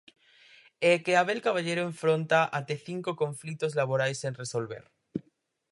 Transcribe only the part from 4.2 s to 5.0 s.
sen resolver.